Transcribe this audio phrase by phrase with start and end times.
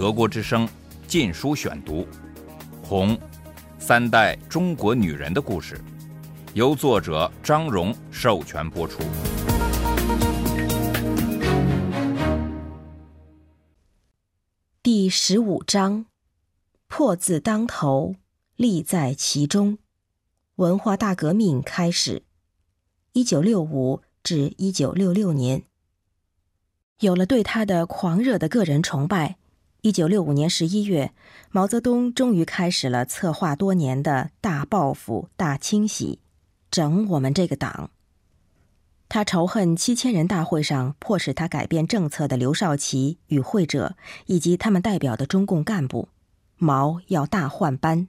[0.00, 0.66] 德国之声
[1.06, 2.00] 《禁书选读》，
[2.82, 3.14] 《红》，
[3.78, 5.78] 三代中国女人的故事，
[6.54, 9.02] 由作者张荣授权播出。
[14.82, 16.06] 第十五章：
[16.88, 18.14] 破字当头，
[18.56, 19.76] 利在其中。
[20.54, 22.22] 文化大革命开始，
[23.12, 25.64] 一九六五至一九六六年。
[27.00, 29.36] 有了对他的狂热的个人崇拜，
[29.82, 31.14] 一九六五年十一月，
[31.50, 36.18] 毛泽东终于开始了策划多年的大报复、大清洗，
[36.70, 37.90] 整我们这个党。
[39.08, 43.96] 他仇恨七千人大会上迫使他改变政策的刘少奇与会者，
[44.26, 46.08] 以及他们代表的中共干部。
[46.58, 48.06] 毛要大换班，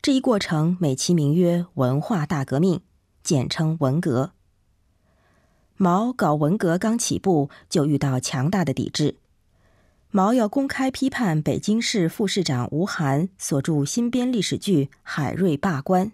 [0.00, 2.80] 这一过程美其名曰“文化大革命”，
[3.22, 4.32] 简称“文革”。
[5.76, 9.16] 毛搞文革刚起步，就遇到强大的抵制。
[10.10, 16.06] 毛要公开批判北京市副市长吴晗所著新编历史剧《海瑞罢官》。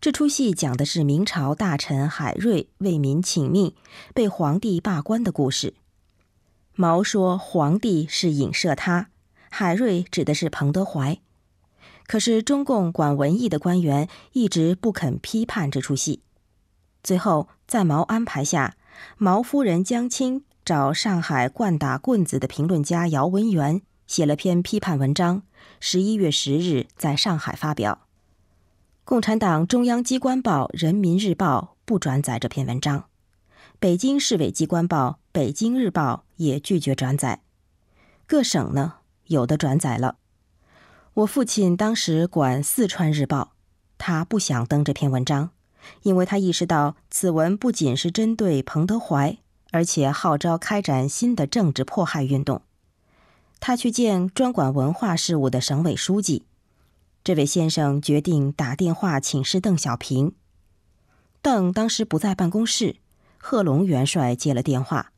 [0.00, 3.74] 这出戏讲的是明朝大臣海瑞为民请命，
[4.12, 5.74] 被皇帝罢官的故事。
[6.74, 9.10] 毛说皇帝是影射他，
[9.50, 11.18] 海瑞指的是彭德怀。
[12.08, 16.22] 可是中共管文艺的官员一直不肯批判这出戏。
[17.04, 18.76] 最后，在毛安排下，
[19.16, 25.42] 毛夫人江青找上海惯打棍子的评论家姚文元写了篇批判文章，
[25.80, 28.06] 十一月十日在上海发表。
[29.02, 33.06] 共产党中央机关报《人民日报》不转载这篇文章，
[33.80, 37.40] 北京市委机关报《北京日报》也拒绝转载。
[38.28, 40.18] 各省呢，有的转载了。
[41.14, 43.54] 我父亲当时管四川日报，
[43.98, 45.50] 他不想登这篇文章。
[46.02, 49.38] 因为他意识到此文不仅是针对彭德怀，
[49.70, 52.62] 而且号召开展新的政治迫害运动。
[53.58, 56.44] 他去见专管文化事务的省委书记，
[57.22, 60.34] 这位先生决定打电话请示邓小平。
[61.42, 62.96] 邓当时不在办公室，
[63.38, 65.12] 贺龙元帅接了电话。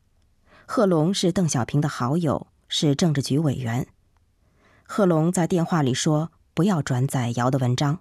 [0.67, 3.87] 贺龙是邓小平的好友，是政治局委员。
[4.85, 8.01] 贺龙在电话里说：“不要转载姚的文章。”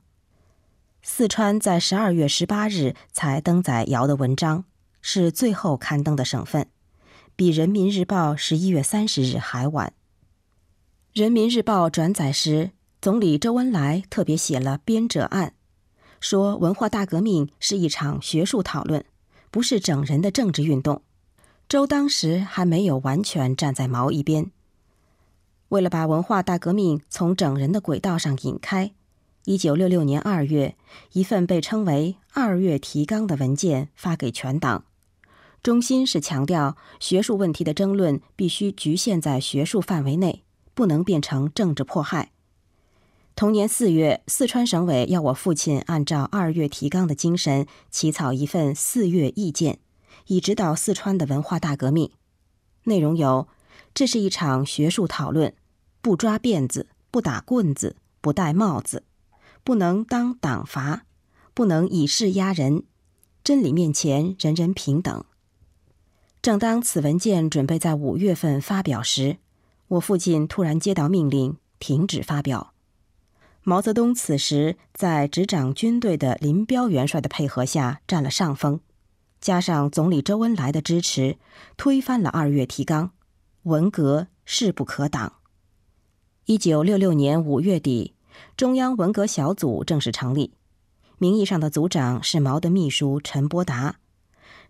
[1.04, 4.66] 四川在十二月十八日才登载姚的文章，
[5.02, 6.68] 是最后刊登的省份，
[7.36, 9.94] 比《人民日报》十一月三十日还晚。
[11.20, 15.54] 《人民日报》转载时，总理周恩来特别写了编者案，
[16.20, 19.04] 说文化大革命是一场学术讨论，
[19.50, 21.02] 不是整人的政治运动。
[21.68, 24.52] 周当时还没有完全站在毛一边，
[25.70, 28.92] 为了把文化大革命从整人的轨道上引开。
[29.46, 30.76] 一九六六年二月，
[31.14, 34.86] 一份被称为“二月提纲”的文件发给全党，
[35.64, 42.32] 中心是强调学术问题的争论必须局限在学术范围内，不能变成政治迫害。
[43.36, 49.80] 同年四月，四川省委要我父亲按照“二月提纲”的精神起草一份“四月意见”，
[50.28, 52.12] 以指导四川的文化大革命。
[52.86, 53.48] 内容有：
[53.94, 55.54] 这是一场学术讨论，
[56.02, 59.04] 不抓辫子，不打棍子，不戴帽子。
[59.64, 61.06] 不能当党阀，
[61.54, 62.84] 不能以势压人，
[63.44, 65.24] 真理面前人人平等。
[66.42, 69.38] 正当此文件准备在五月份发表时，
[69.90, 72.74] 我父亲突然接到命令，停止发表。
[73.64, 78.80] 毛泽东此时在执掌军队的林彪元帅的配合下占了上风，
[79.40, 81.38] 加上总理周恩来的支持，
[81.78, 83.12] 推翻了二月提纲，
[83.64, 85.34] 文革势不可挡。
[86.46, 88.16] 一九六六年五月底。
[88.58, 90.54] 中央文革小组正式成立，
[91.20, 93.98] 名义上的组长是毛的秘书陈伯达，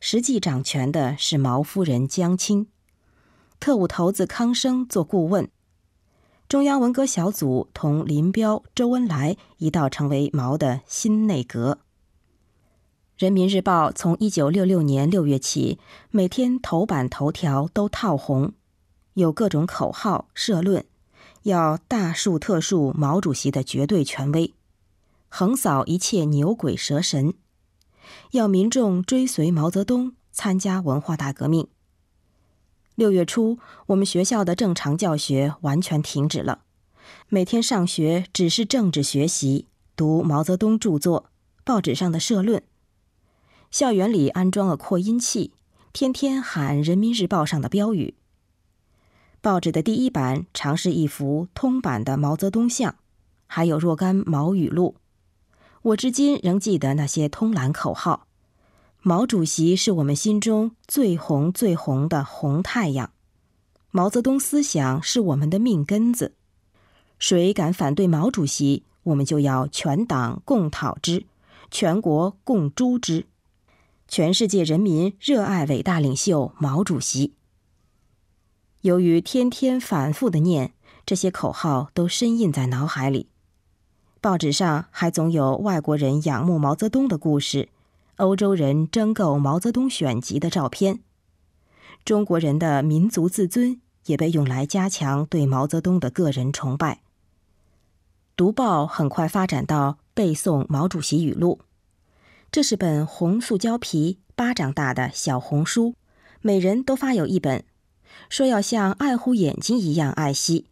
[0.03, 2.66] 实际掌权的是毛夫人江青，
[3.59, 5.47] 特务头子康生做顾问。
[6.50, 11.78] 中央文革小组同林彪、周恩来一道成为毛的新内阁。
[13.16, 15.78] 人民日报从一九六六年六月起，
[16.09, 18.53] 每天头版头条都套红，
[19.13, 20.84] 有各种口号、社论。
[21.43, 24.53] 要大树特树毛主席的绝对权威，
[25.29, 27.34] 横扫一切牛鬼蛇神；
[28.31, 31.67] 要民众追随毛泽东，参加文化大革命。
[32.95, 33.57] 六月初，
[33.87, 36.61] 我们学校的正常教学完全停止了，
[37.29, 41.29] 每天上学只是政治学习，读毛泽东著作、
[41.63, 42.61] 报纸上的社论。
[43.71, 45.53] 校园里安装了扩音器，
[45.93, 48.15] 天天喊《人民日报》上的标语。
[49.39, 52.95] 报纸的第一版常是一幅通版的毛泽东像，
[53.47, 54.97] 还有若干毛语录。
[55.83, 58.28] 我至今仍记得那些通栏口号
[59.01, 63.11] ：“毛主席是我们心中最红最红的红太阳。”
[63.89, 66.35] 毛泽东思想是我们的命根子，
[67.17, 71.25] 谁敢反对毛主席，我们就要全党共讨之，
[71.72, 73.25] 全国共诛之。
[74.07, 77.34] 全世界人民热爱伟大领袖毛主席。
[78.81, 80.73] 由于天天反复的念
[81.05, 83.27] 这些口号，都深印在脑海里。
[84.22, 87.70] 报纸上还总有外国人仰慕毛泽东的故事，
[88.18, 91.00] 欧洲人争购毛泽东选集的照片。
[92.06, 97.02] 中国人的民族自尊也被用来加强对毛泽东的个人崇拜。
[98.35, 101.62] 读报很快发展到背诵毛主席语录。
[102.52, 105.96] 这是本红塑胶皮、巴掌大的小红书，
[106.41, 107.64] 每人都发有一本，
[108.29, 110.68] 说要像爱护眼睛一样爱惜。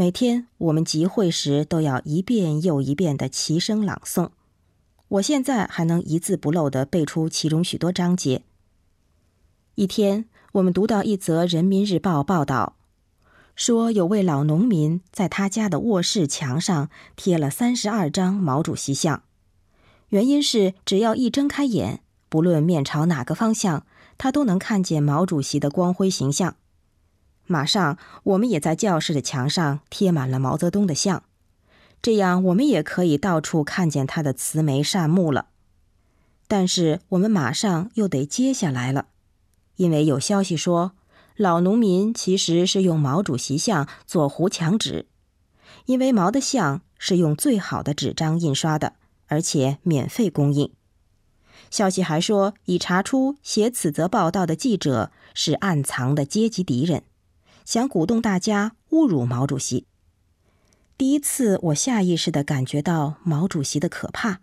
[0.00, 4.30] 每天我们集会时都要一遍又一遍的齐声朗诵。
[5.08, 8.40] 我现在还能一字不漏地背出其中许多章节。
[9.74, 12.76] 一天，我们读到一则《人民日报》报道，
[13.54, 19.24] 说有位老农民在他家的卧室墙上贴了三十二张毛主席像。
[20.08, 22.00] 原因是，只要一睁开眼，
[22.30, 23.84] 不论面朝哪个方向，
[24.16, 26.56] 他都能看见毛主席的光辉形象。
[27.50, 31.24] 马上，我们也在教室的墙上贴满了毛泽东的像，
[32.00, 35.46] 这样我们也可以到处看见他的慈眉善目了。
[36.46, 39.06] 但是，我们马上又得接下来了，
[39.76, 40.92] 因为有消息说，
[41.36, 45.06] 老农民其实是用毛主席像做糊墙纸，
[45.86, 48.94] 因为毛的像是用最好的纸张印刷的。
[49.32, 50.72] 而且免费供应。
[51.70, 57.04] 消息还说，已查出写此则报道的记者是暗藏的阶级敌人，
[57.64, 59.86] 想鼓动大家侮辱毛主席。
[60.98, 64.40] 第一次，我下意识的感觉到毛主席的可怕。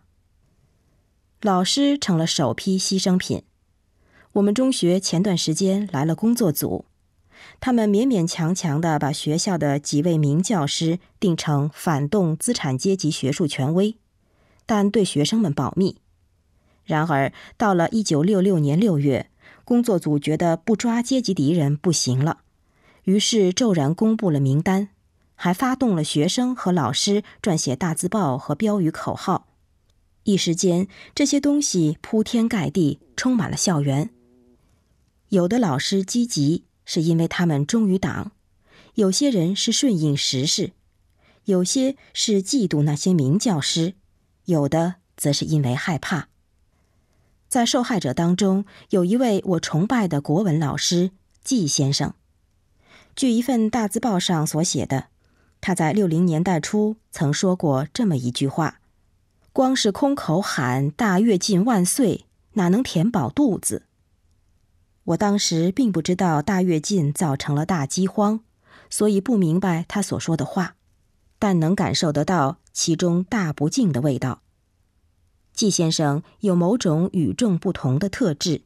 [1.41, 3.43] 老师成了首批牺牲品。
[4.33, 6.85] 我们中学前段时间来了工作组，
[7.59, 13.97] 他们勉勉强强的把学校的几位名教师定成反动资产阶级学术权威。
[14.65, 16.01] 但对学生们保密。
[16.83, 19.29] 然而，到了一九六六年六月，
[19.63, 22.39] 工作组觉得不抓阶级敌人不行了，
[23.07, 24.89] 于是骤然公布了名单，
[25.33, 29.47] 还发动了学生和老师撰写大字报和标语口号。
[30.23, 34.09] 一时间，这些东西铺天盖地，充满了校园。
[35.29, 38.31] 有的老师积极，是因为他们忠于党；
[38.95, 40.71] 有些人是顺应时势；
[41.45, 43.93] 有些是嫉妒那些名教师。
[44.43, 46.27] 有的则是因为害怕。
[47.47, 51.11] 在受害者当中，有一位我崇拜的国文老师
[51.41, 52.13] 季先生。
[53.17, 55.05] 据一份大字报上所写的，
[55.59, 58.79] 他在六零年代初曾说过这么一句话
[59.51, 63.87] ：“光是空口喊‘大跃进万岁’，哪能填饱肚子？”
[65.03, 68.41] 我当时并不知道大跃进造成了大饥荒，
[68.87, 70.75] 所以不明白他所说的话，
[71.39, 72.59] 但能感受得到。
[72.71, 74.43] 其中大不敬的味道。
[75.51, 78.61] 季先生有某种与众不同的特质，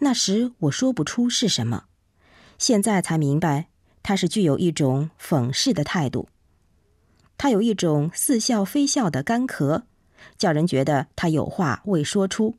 [0.00, 1.84] 那时我说不出是什么，
[2.58, 3.68] 现在才明白，
[4.02, 6.28] 他是具有一种讽视的态度。
[7.38, 9.82] 他有一种似笑非笑的干咳，
[10.36, 12.56] 叫人觉得他有话未说出。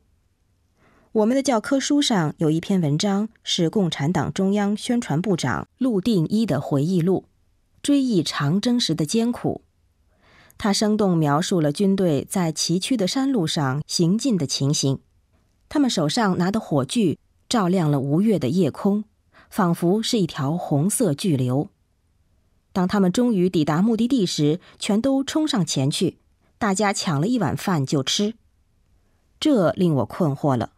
[1.12, 7.26] 我们的教科书上有一篇文章，是共产党中央宣传部长陆定一的回忆录，
[7.82, 9.62] 追忆长征时的艰苦。
[10.56, 15.00] 他生动描述了军队在崎岖的山路上行进的情形，
[15.68, 19.04] 他们手上拿的火炬照亮了无月的夜空，
[19.50, 21.68] 仿佛是一条红色巨流。
[22.72, 26.18] 当他们终于抵达目的地时，全都冲上前去，
[26.56, 28.34] 大家抢了一碗饭就吃。
[29.40, 30.72] 这令我困惑了：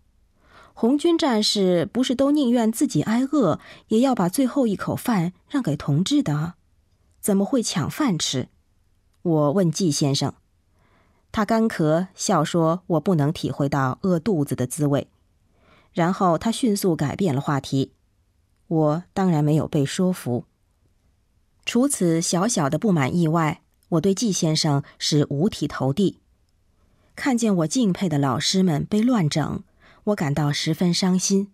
[0.72, 6.54] 红军战士不是都宁愿自己挨饿，也要把最后一口饭让给同志的？
[7.20, 8.48] 怎么会抢饭吃？
[9.20, 10.32] 我问季先生，
[11.30, 15.08] 他干咳笑说：“我不能体会到饿肚子的滋味。”
[15.92, 17.92] 然后他迅速改变了话题。
[18.72, 20.46] 我当然没有被说服。
[21.66, 23.60] 除此小小的不满意外，
[23.90, 26.20] 我对季先生是五体投地。
[27.14, 29.62] 看见我敬佩的老师们被乱整，
[30.04, 31.52] 我感到十分伤心。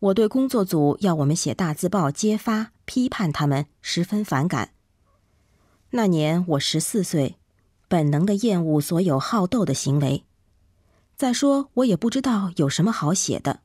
[0.00, 4.72] 我对工作组要我们写大字报揭发、批判他们十分反感。
[5.90, 7.36] 那年我十四岁，
[7.86, 10.24] 本能的厌恶所有好斗的行为。
[11.16, 13.60] 再说，我也不知道有什么好写的。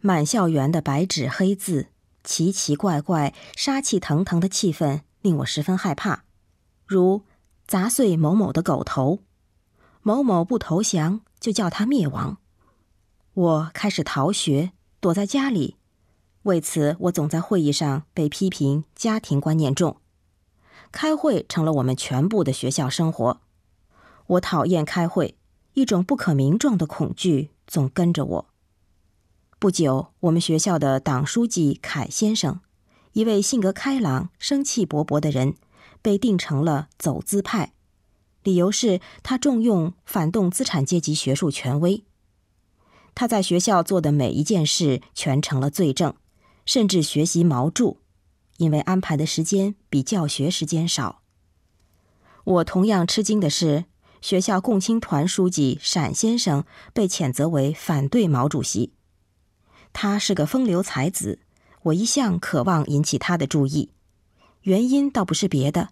[0.00, 1.88] 满校园的白纸黑字，
[2.22, 6.22] 奇奇怪怪、杀气腾腾的气氛令我十分害怕，
[6.86, 7.22] 如
[7.66, 9.18] 砸碎某某的狗头，
[10.02, 12.38] 某某不投降就叫他灭亡。
[13.34, 15.76] 我开始逃学，躲在家里。
[16.42, 19.96] 为此，我总在会议上被批评家庭观念重。
[20.92, 23.40] 开会成了我们全部的学校生活。
[24.26, 25.36] 我讨厌开会，
[25.74, 28.46] 一种不可名状的恐惧总跟着我。
[29.60, 32.60] 不久，我们学校的党书记凯先生，
[33.14, 35.56] 一位性格开朗、生气勃勃的人，
[36.00, 37.72] 被定成了走资派，
[38.44, 42.04] 理由是他重用反动资产阶级学术权威。
[43.16, 46.14] 他在学校做的每一件事全成了罪证，
[46.64, 47.96] 甚至学习毛著。
[48.58, 51.22] 因为安排的时间比教学时间少。
[52.44, 53.86] 我同样吃惊的是，
[54.20, 58.92] 学校共青团书记闪先生被谴责为反对毛主席。
[60.00, 61.40] 他是个风流才子，
[61.82, 63.90] 我一向渴望引起他的注意，
[64.62, 65.88] 原因倒不是别的，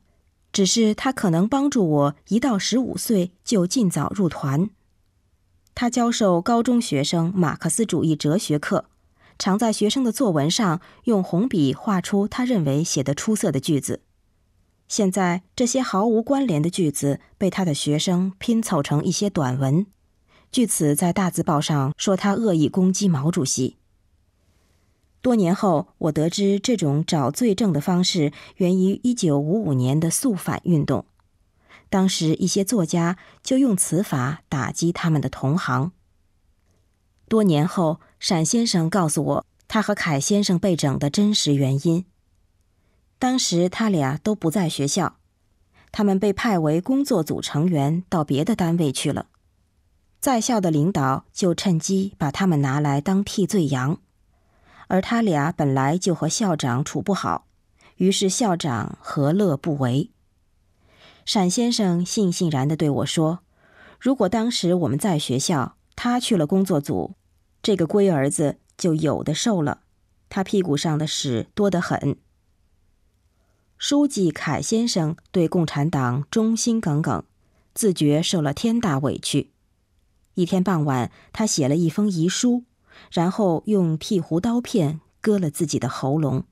[0.52, 4.70] 只是他可能帮助我一到十五岁就尽早入团。
[5.74, 8.84] 他教授高中学生马克思主义哲学课。
[9.40, 14.02] 常在学生的作文上用红笔画出他认为写得出色的句子。
[14.86, 19.84] 现在这些毫无关联的句子被他的学生拼凑成一些短文，
[20.52, 23.78] 据此在大字报上说他恶意攻击毛主席。
[25.26, 31.04] 多年后，我得知这种找罪证的方式源于1955年的肃反运动，
[31.90, 35.90] 当时一些作家就用此法打击他们的同行。
[37.26, 37.98] 多年后。
[38.20, 42.04] 闪先生告诉我，他和凯先生被整的真实原因。
[43.18, 45.16] 当时他俩都不在学校，
[45.90, 49.26] 他们被派为工作组成员到别的单位去了。
[50.18, 54.00] 在校的领导就趁机把他们拿来当替罪羊，
[54.88, 57.46] 而他俩本来就和校长处不好，
[57.96, 60.10] 于是校长何乐不为？
[61.24, 63.40] 陕先生悻悻然地对我说
[63.98, 67.14] ：“如果当时我们在学校，他去了工作组。”
[67.62, 69.80] 这个龟儿子就有的受了，
[70.28, 72.16] 他屁股上的屎多得很。
[73.76, 77.24] 书记凯先生对共产党忠心耿耿，
[77.74, 79.50] 自觉受了天大委屈。
[80.34, 82.62] 一天傍晚，他写了一封遗书，
[83.10, 86.44] 然后用剃胡刀片割了自己的喉咙。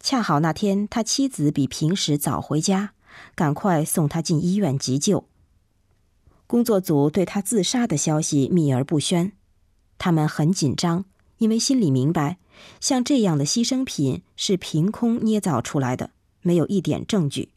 [0.00, 2.94] 恰好那天他妻子比平时早回家，
[3.34, 5.26] 赶快送他进医院急救。
[6.46, 9.32] 工作组对他自杀的消息秘而不宣。
[9.98, 11.04] 他们很紧张，
[11.38, 12.38] 因为心里明白，
[12.80, 17.50] 像这样的牺牲品是凭空捏造出来的，没有一点证据。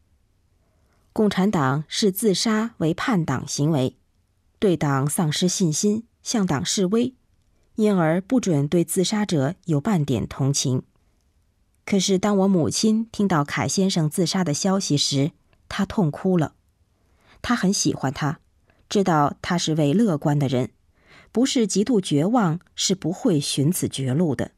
[1.13, 3.95] 共产党视自杀为叛党行为，
[4.59, 7.13] 对党丧失信心，向党示威，
[7.75, 10.83] 因而不准对自杀者有半点同情。
[11.85, 15.31] 可是，当我母亲听到凯先生自杀的消息时，
[15.67, 16.53] 她痛哭了。
[17.41, 18.39] 她很喜欢他，
[18.87, 20.71] 知道他是位乐观的人。
[21.31, 24.51] 不是极度绝望，是不会寻此绝路的。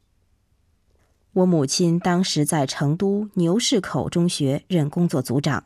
[1.32, 5.64] 我母亲当时在成都牛市口中学任工作组长，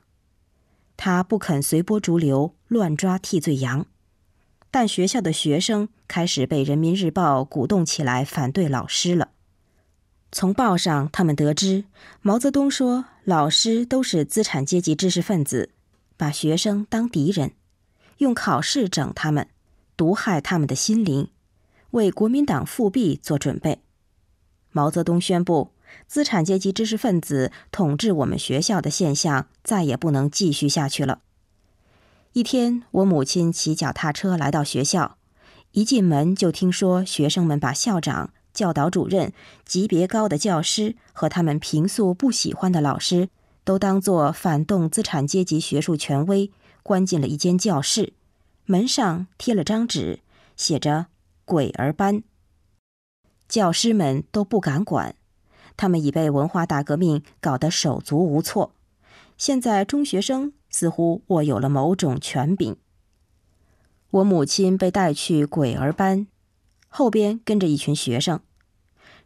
[0.97, 3.87] 她不肯随波逐流乱抓替罪羊，
[4.70, 9.30] 但学校的学生开始被人民日报鼓动起来反对老师了。
[10.32, 11.84] 从报上，他们得知
[12.22, 15.70] 毛泽东说老师都是资产阶级知识分子，
[16.16, 17.52] 把学生当敌人，
[18.18, 19.48] 用考试整他们。
[19.96, 21.28] 毒害他们的心灵，
[21.90, 23.82] 为国民党复辟做准备。
[24.70, 25.72] 毛泽东宣布，
[26.06, 31.20] 资产阶级知识分子统治我们学校的现象再也不能继续下去了。
[32.32, 35.16] 一天，我母亲骑脚踏车来到学校，
[35.72, 39.32] 一进门就听说学生们把校长、教导主任、
[39.64, 43.30] 级别高的教师和他们平素不喜欢的老师，
[43.64, 46.52] 都当作反动资产阶级学术权威，
[46.84, 48.12] 关进了一间教室。
[48.64, 50.20] 门上贴了张纸，
[50.56, 51.06] 写着
[51.44, 52.22] “鬼儿班”。
[53.49, 55.16] 教师们都不敢管，
[55.76, 58.70] 他们已被文化大革命搞得手足无措。
[59.37, 62.76] 现在中学生似乎握有了某种权柄。
[64.10, 66.26] 我母亲被带去鬼儿班，
[66.88, 68.40] 后边跟着一群学生。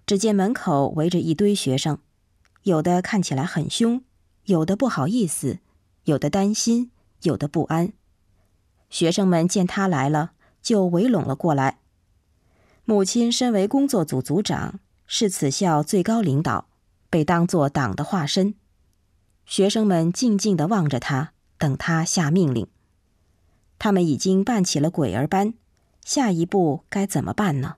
[0.06, 1.98] 只见门口围着一堆学生，
[2.64, 4.02] 有的看起来很凶，
[4.44, 5.60] 有的不好意思，
[6.04, 6.90] 有的担心，
[7.22, 7.92] 有的不安。
[8.90, 11.78] 学生们见他来了，就围拢了过来。
[12.84, 16.68] 母亲身为工作组组长，是此校最高领导，
[17.08, 18.54] 被当作党的化身。
[19.46, 22.66] 学生们静静地望着他，等他下命令。
[23.78, 25.54] 他们已经办起了鬼儿班，
[26.04, 27.76] 下一步该怎么办呢？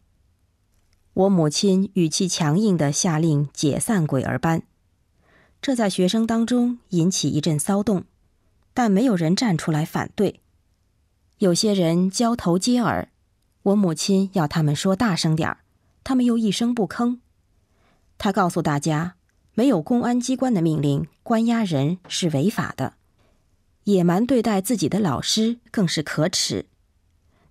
[1.14, 4.62] 我母亲语气强硬地下令解散鬼儿班，
[5.62, 8.04] 这在学生当中引起一阵骚动，
[8.74, 10.40] 但没有人站出来反对。
[11.38, 13.08] 有些人交头接耳，
[13.62, 15.60] 我母亲要他们说大声点儿，
[16.04, 17.18] 他们又一声不吭。
[18.18, 19.16] 他告诉大家，
[19.54, 22.94] 没有公安机关的命令关押人是违法的，
[23.86, 26.66] 野蛮对待自己的老师更是可耻。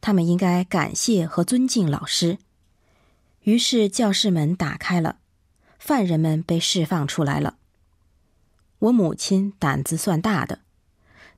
[0.01, 2.38] 他们应该感谢和尊敬老师。
[3.44, 5.20] 于是教室门打开了，
[5.80, 7.56] 犯人们被释放出来了。
[8.80, 10.60] 我母亲胆子算大的，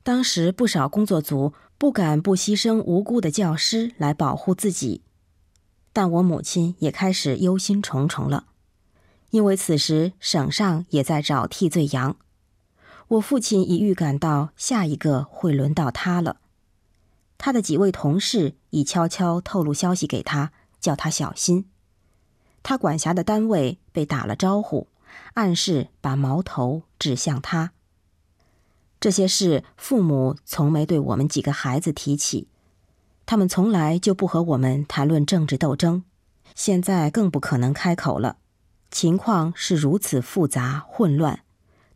[0.02, 5.02] 当时不少工作组不敢不牺牲无辜的教师来保护自己，
[5.92, 8.48] 但我母亲也开始忧心忡忡了，
[9.30, 12.16] 因为此时省上也在找替罪羊，
[13.08, 16.38] 我父亲已预感到下一个会轮到他了。
[17.36, 21.66] 他的几位同事已悄悄透露消息给他，叫他小心。
[22.62, 24.88] 他管辖的单位被打了招呼。
[25.34, 27.72] 暗示把矛头指向他。
[29.00, 32.48] 这些事，父母从没对我们几个孩子提起，
[33.24, 36.04] 他们从来就不和我们谈论政治斗争，
[36.54, 38.38] 现在更不可能开口了。
[38.90, 41.40] 情况是如此复杂混乱，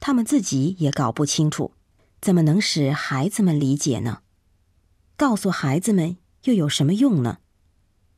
[0.05, 1.75] 他们自己也搞不清楚，
[2.21, 4.23] 怎么能使孩子们理解呢？
[5.17, 7.39] 告诉孩子们又有什么用呢？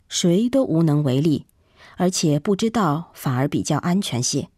[0.08, 1.44] 谁都无能为力，
[1.98, 4.48] 而且不知道反而比较安全些。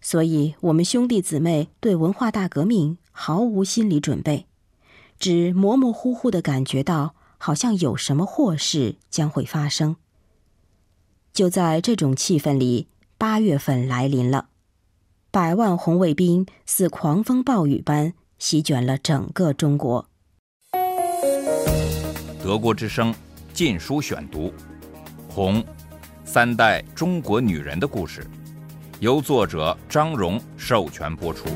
[0.00, 4.48] 所以，我们兄弟姊妹对文化大革命毫无心理准备，
[5.20, 9.94] 只模模糊糊的感觉到好像有什么祸事将会发生。
[11.32, 14.48] 就在这种气氛里，八月份来临了，
[15.32, 20.08] 百万红卫兵似狂风暴雨般席卷了整个中国。
[22.42, 23.12] 德国之声
[23.52, 24.48] 《禁书选读》，
[25.28, 25.62] 《红》，
[26.24, 28.26] 三代中国女人的故事。
[28.98, 31.46] 由作者张荣授权播出。